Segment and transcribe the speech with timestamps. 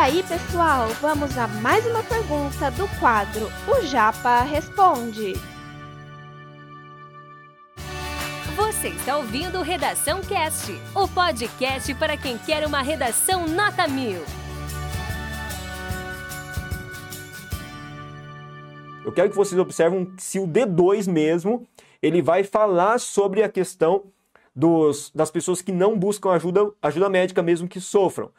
[0.00, 5.34] aí, pessoal, vamos a mais uma pergunta do quadro O Japa Responde.
[8.56, 14.22] Você está ouvindo Redação Cast, o podcast para quem quer uma redação nota mil.
[19.04, 21.68] Eu quero que vocês observem se o D2 mesmo,
[22.00, 24.04] ele vai falar sobre a questão
[24.56, 28.30] dos, das pessoas que não buscam ajuda, ajuda médica mesmo que sofram.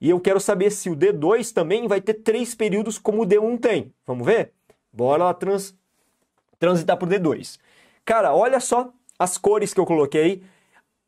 [0.00, 3.60] E eu quero saber se o D2 também vai ter três períodos como o D1
[3.60, 3.92] tem.
[4.06, 4.52] Vamos ver?
[4.92, 5.76] Bora lá trans,
[6.58, 7.58] transitar para o D2.
[8.04, 10.42] Cara, olha só as cores que eu coloquei.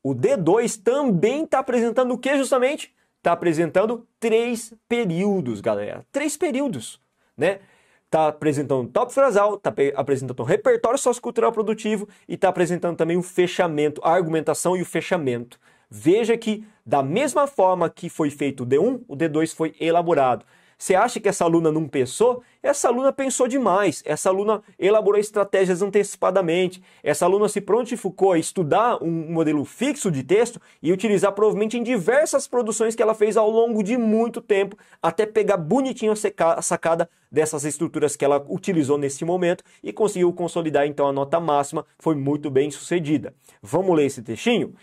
[0.02, 2.94] O D2 também está apresentando o que justamente?
[3.18, 6.04] Está apresentando três períodos, galera.
[6.12, 7.00] Três períodos,
[7.36, 7.60] né?
[8.04, 13.22] Está apresentando top frasal, está apresentando um repertório sociocultural produtivo e está apresentando também o
[13.22, 15.58] fechamento, a argumentação e o fechamento.
[15.94, 20.42] Veja que, da mesma forma que foi feito o D1, o D2 foi elaborado.
[20.78, 22.42] Você acha que essa aluna não pensou?
[22.62, 24.02] Essa aluna pensou demais.
[24.06, 26.82] Essa aluna elaborou estratégias antecipadamente.
[27.04, 31.82] Essa aluna se prontificou a estudar um modelo fixo de texto e utilizar provavelmente em
[31.82, 37.08] diversas produções que ela fez ao longo de muito tempo, até pegar bonitinho a sacada
[37.30, 41.84] dessas estruturas que ela utilizou nesse momento e conseguiu consolidar então a nota máxima.
[41.98, 43.34] Foi muito bem sucedida.
[43.62, 44.74] Vamos ler esse textinho?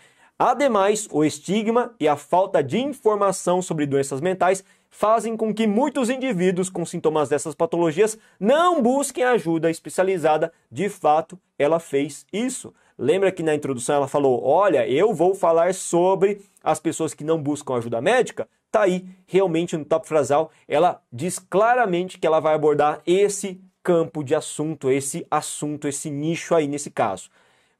[0.42, 6.08] Ademais, o estigma e a falta de informação sobre doenças mentais fazem com que muitos
[6.08, 10.50] indivíduos com sintomas dessas patologias não busquem ajuda especializada.
[10.72, 12.72] De fato, ela fez isso.
[12.96, 17.38] Lembra que na introdução ela falou: Olha, eu vou falar sobre as pessoas que não
[17.38, 18.48] buscam ajuda médica?
[18.72, 24.24] Tá aí, realmente no top frasal, ela diz claramente que ela vai abordar esse campo
[24.24, 27.28] de assunto, esse assunto, esse nicho aí nesse caso.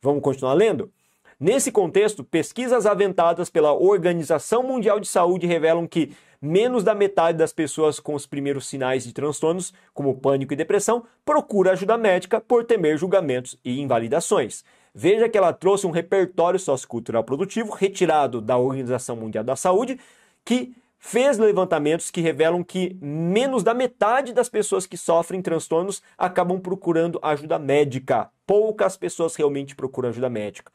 [0.02, 0.92] Vamos continuar lendo?
[1.40, 7.50] Nesse contexto, pesquisas aventadas pela Organização Mundial de Saúde revelam que menos da metade das
[7.50, 12.66] pessoas com os primeiros sinais de transtornos, como pânico e depressão, procura ajuda médica por
[12.66, 14.62] temer julgamentos e invalidações.
[14.94, 19.98] Veja que ela trouxe um repertório sociocultural produtivo retirado da Organização Mundial da Saúde,
[20.44, 26.60] que fez levantamentos que revelam que menos da metade das pessoas que sofrem transtornos acabam
[26.60, 28.28] procurando ajuda médica.
[28.46, 30.70] Poucas pessoas realmente procuram ajuda médica.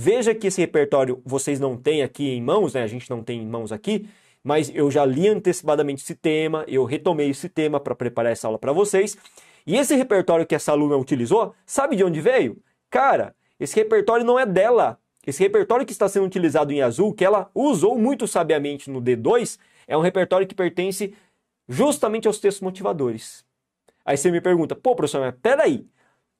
[0.00, 2.84] Veja que esse repertório vocês não têm aqui em mãos, né?
[2.84, 4.08] A gente não tem em mãos aqui,
[4.44, 8.60] mas eu já li antecipadamente esse tema, eu retomei esse tema para preparar essa aula
[8.60, 9.18] para vocês.
[9.66, 12.62] E esse repertório que essa aluna utilizou, sabe de onde veio?
[12.88, 15.00] Cara, esse repertório não é dela.
[15.26, 19.58] Esse repertório que está sendo utilizado em azul, que ela usou muito sabiamente no D2,
[19.88, 21.12] é um repertório que pertence
[21.68, 23.44] justamente aos textos motivadores.
[24.04, 25.88] Aí você me pergunta, pô, professor, mas peraí,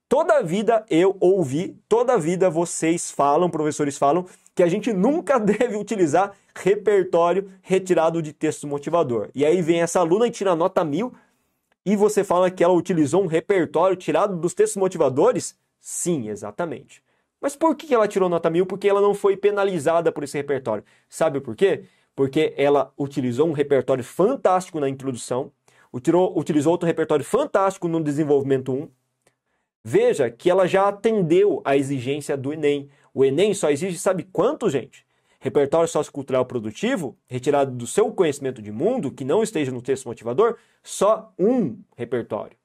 [0.09, 4.25] Toda vida eu ouvi, toda vida vocês falam, professores falam,
[4.55, 9.29] que a gente nunca deve utilizar repertório retirado de texto motivador.
[9.35, 11.13] E aí vem essa aluna e tira nota mil
[11.85, 15.57] e você fala que ela utilizou um repertório tirado dos textos motivadores?
[15.79, 17.03] Sim, exatamente.
[17.41, 18.65] Mas por que ela tirou nota mil?
[18.65, 20.85] Porque ela não foi penalizada por esse repertório.
[21.09, 21.85] Sabe por quê?
[22.17, 25.53] Porque ela utilizou um repertório fantástico na introdução,
[25.93, 28.89] utilizou outro repertório fantástico no desenvolvimento 1,
[29.85, 32.89] Veja que ela já atendeu a exigência do Enem.
[33.15, 35.07] O Enem só exige, sabe quanto, gente?
[35.41, 40.57] Repertório sociocultural produtivo, retirado do seu conhecimento de mundo, que não esteja no texto motivador,
[40.83, 42.57] só um repertório.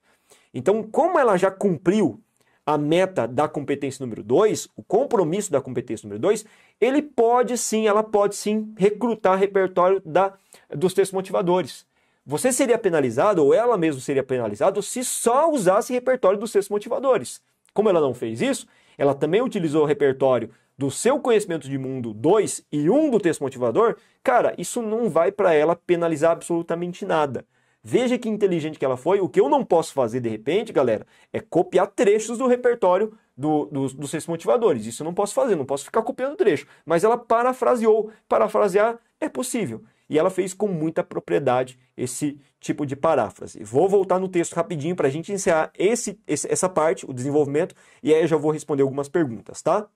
[0.52, 2.20] Então, como ela já cumpriu
[2.66, 6.44] a meta da competência número 2, o compromisso da competência número 2,
[6.80, 10.34] ele pode sim, ela pode sim recrutar repertório da,
[10.70, 11.86] dos textos motivadores.
[12.26, 17.42] Você seria penalizado, ou ela mesma seria penalizada, se só usasse repertório dos seus motivadores.
[17.74, 22.14] Como ela não fez isso, ela também utilizou o repertório do seu conhecimento de mundo
[22.14, 27.04] 2 e 1 um do texto motivador, cara, isso não vai para ela penalizar absolutamente
[27.04, 27.44] nada.
[27.82, 29.20] Veja que inteligente que ela foi.
[29.20, 33.66] O que eu não posso fazer de repente, galera, é copiar trechos do repertório do,
[33.66, 34.86] do, dos seus motivadores.
[34.86, 36.66] Isso eu não posso fazer, não posso ficar copiando trecho.
[36.86, 38.10] Mas ela parafraseou.
[38.26, 43.62] Parafrasear é possível e ela fez com muita propriedade esse tipo de paráfrase.
[43.62, 48.12] Vou voltar no texto rapidinho para a gente encerrar esse, essa parte, o desenvolvimento, e
[48.12, 49.86] aí eu já vou responder algumas perguntas, tá?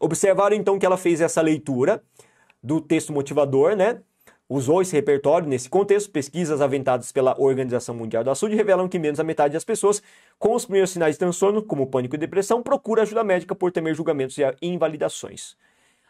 [0.00, 2.02] Observaram então que ela fez essa leitura
[2.62, 4.00] do texto motivador, né?
[4.48, 6.10] Usou esse repertório nesse contexto.
[6.10, 10.02] Pesquisas aventadas pela Organização Mundial da Saúde revelam que menos da metade das pessoas
[10.38, 13.94] com os primeiros sinais de transtorno, como pânico e depressão, procura ajuda médica por temer
[13.94, 15.56] julgamentos e invalidações.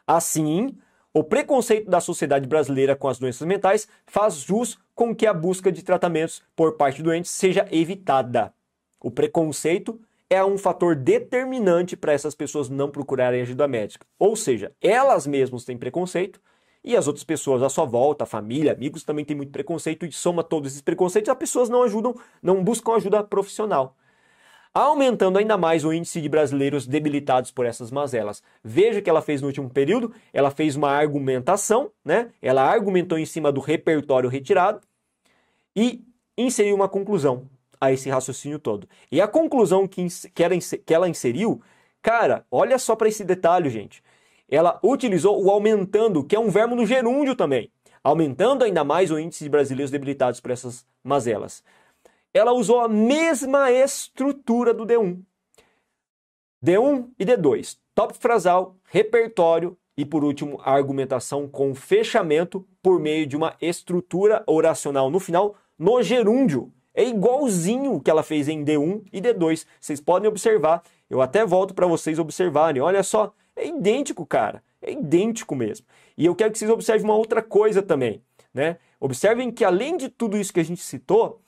[0.06, 0.76] Assim,
[1.16, 5.70] o preconceito da sociedade brasileira com as doenças mentais faz jus com que a busca
[5.70, 8.52] de tratamentos por parte do doente seja evitada.
[9.00, 14.04] O preconceito é um fator determinante para essas pessoas não procurarem ajuda médica.
[14.18, 16.40] Ou seja, elas mesmas têm preconceito
[16.82, 20.44] E as outras pessoas à sua volta, família, amigos, também tem muito preconceito e soma
[20.44, 23.96] todos esses preconceitos, as pessoas não ajudam, não buscam ajuda profissional
[24.74, 28.42] aumentando ainda mais o índice de brasileiros debilitados por essas mazelas.
[28.62, 32.30] Veja o que ela fez no último período, ela fez uma argumentação, né?
[32.42, 34.80] Ela argumentou em cima do repertório retirado
[35.76, 36.04] e
[36.36, 37.48] inseriu uma conclusão
[37.80, 38.88] a esse raciocínio todo.
[39.12, 40.04] E a conclusão que,
[40.34, 40.42] que,
[40.92, 41.62] ela, inseriu,
[42.02, 44.02] cara, olha só para esse detalhe, gente.
[44.48, 47.70] Ela utilizou o aumentando, que é um verbo no gerúndio também,
[48.02, 51.62] aumentando ainda mais o índice de brasileiros debilitados por essas mazelas
[52.34, 55.22] ela usou a mesma estrutura do D1.
[56.64, 63.26] D1 e D2, top frasal, repertório e, por último, a argumentação com fechamento por meio
[63.26, 66.72] de uma estrutura oracional no final, no gerúndio.
[66.92, 69.66] É igualzinho o que ela fez em D1 e D2.
[69.80, 70.82] Vocês podem observar.
[71.08, 72.82] Eu até volto para vocês observarem.
[72.82, 74.62] Olha só, é idêntico, cara.
[74.80, 75.86] É idêntico mesmo.
[76.16, 78.22] E eu quero que vocês observem uma outra coisa também.
[78.52, 78.78] Né?
[79.00, 81.40] Observem que além de tudo isso que a gente citou,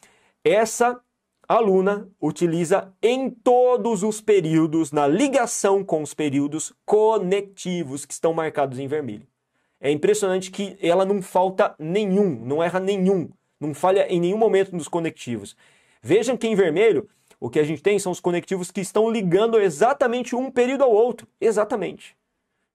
[0.49, 1.01] essa
[1.49, 8.79] aluna utiliza em todos os períodos, na ligação com os períodos conectivos que estão marcados
[8.79, 9.27] em vermelho.
[9.81, 13.29] É impressionante que ela não falta nenhum, não erra nenhum,
[13.61, 15.57] não falha em nenhum momento nos conectivos.
[16.03, 17.09] Vejam que em vermelho
[17.39, 20.93] o que a gente tem são os conectivos que estão ligando exatamente um período ao
[20.93, 21.29] outro.
[21.41, 22.17] Exatamente.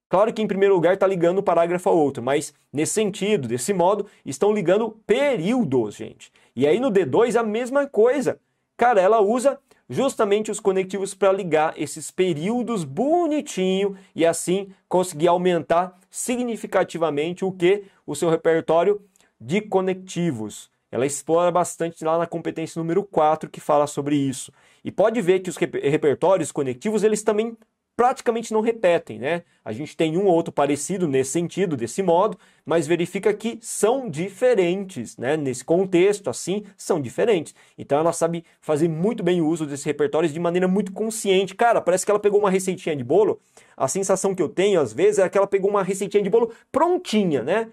[0.07, 3.73] Claro que em primeiro lugar está ligando um parágrafo ao outro, mas nesse sentido, desse
[3.73, 6.31] modo, estão ligando períodos, gente.
[6.55, 8.39] E aí no D2 a mesma coisa.
[8.77, 9.59] Cara, ela usa
[9.89, 17.83] justamente os conectivos para ligar esses períodos bonitinho e assim conseguir aumentar significativamente o que
[18.05, 19.01] o seu repertório
[19.39, 20.71] de conectivos.
[20.91, 24.51] Ela explora bastante lá na competência número 4 que fala sobre isso.
[24.83, 27.57] E pode ver que os repertórios conectivos eles também
[28.01, 29.43] praticamente não repetem, né?
[29.63, 34.09] A gente tem um ou outro parecido nesse sentido, desse modo, mas verifica que são
[34.09, 35.37] diferentes, né?
[35.37, 37.53] Nesse contexto, assim, são diferentes.
[37.77, 41.53] Então ela sabe fazer muito bem o uso desses repertórios de maneira muito consciente.
[41.53, 43.39] Cara, parece que ela pegou uma receitinha de bolo.
[43.77, 46.51] A sensação que eu tenho, às vezes, é que ela pegou uma receitinha de bolo
[46.71, 47.67] prontinha, né?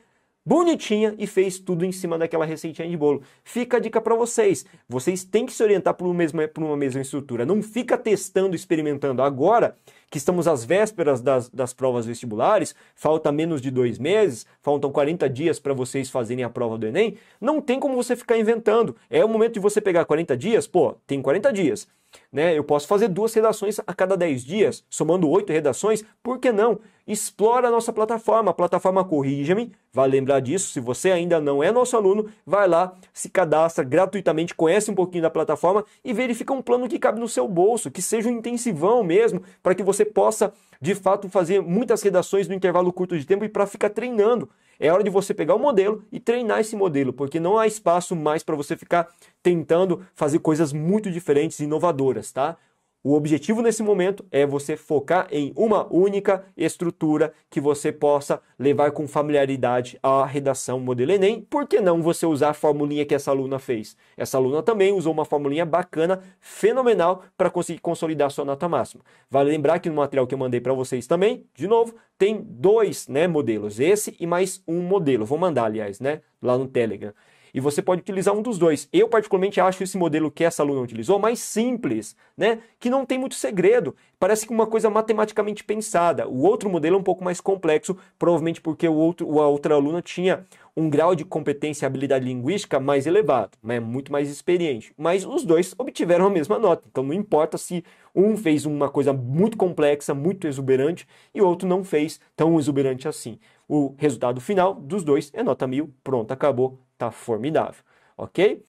[0.49, 3.21] Bonitinha e fez tudo em cima daquela receitinha de bolo.
[3.45, 4.65] Fica a dica para vocês.
[4.89, 7.45] Vocês têm que se orientar por uma, mesma, por uma mesma estrutura.
[7.45, 9.21] Não fica testando, experimentando.
[9.21, 9.77] Agora
[10.11, 15.29] que estamos às vésperas das, das provas vestibulares, falta menos de dois meses, faltam 40
[15.29, 18.97] dias para vocês fazerem a prova do Enem, não tem como você ficar inventando.
[19.11, 21.87] É o momento de você pegar 40 dias, pô, tem 40 dias.
[22.33, 22.57] Né?
[22.57, 26.81] Eu posso fazer duas redações a cada 10 dias, somando oito redações, por que não?
[27.09, 31.73] Explora a nossa plataforma, a plataforma Corrija-me, vai lembrar disso, se você ainda não é
[31.73, 36.61] nosso aluno, vai lá, se cadastra gratuitamente, conhece um pouquinho da plataforma e verifica um
[36.61, 40.53] plano que cabe no seu bolso, que seja um intensivão mesmo, para que você possa,
[40.83, 44.47] de fato, fazer muitas redações no intervalo curto de tempo e para ficar treinando.
[44.79, 48.15] É hora de você pegar o modelo e treinar esse modelo, porque não há espaço
[48.15, 49.09] mais para você ficar
[49.43, 52.59] tentando fazer coisas muito diferentes e inovadoras, tá?
[53.05, 58.91] O objetivo nesse momento é você focar em uma única estrutura que você possa levar
[58.91, 61.43] com familiaridade a redação modelo Enem.
[61.43, 63.97] Por que não você usar a formulinha que essa aluna fez?
[64.17, 69.05] Essa aluna também usou uma formulinha bacana, fenomenal, para conseguir consolidar sua nota máxima.
[69.31, 73.07] Vale lembrar que no material que eu mandei para vocês também, de novo, tem dois
[73.07, 75.25] né, modelos, esse e mais um modelo.
[75.25, 77.15] Vou mandar, aliás, né, lá no Telegram
[77.53, 78.89] e você pode utilizar um dos dois.
[78.93, 82.61] Eu, particularmente, acho esse modelo que essa aluna utilizou mais simples, né?
[82.79, 83.95] Que não tem muito segredo.
[84.19, 86.29] Parece que uma coisa matematicamente pensada.
[86.29, 90.03] O outro modelo é um pouco mais complexo, provavelmente porque o outro, a outra aluna
[90.03, 90.45] tinha
[90.77, 93.81] um grau de competência e habilidade linguística mais elevado, né?
[93.81, 94.93] muito mais experiente.
[94.97, 96.85] Mas os dois obtiveram a mesma nota.
[96.89, 101.69] Então não importa se um fez uma coisa muito complexa, muito exuberante, e o outro
[101.69, 103.39] não fez tão exuberante assim.
[103.69, 107.83] O resultado final dos dois é nota mil, pronto, acabou, tá formidável,
[108.17, 108.65] ok?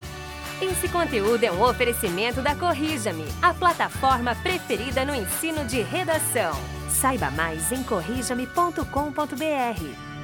[0.62, 6.54] Esse conteúdo é um oferecimento da Corrija-me, a plataforma preferida no ensino de redação.
[6.90, 10.15] Saiba mais em corrijame.com.br.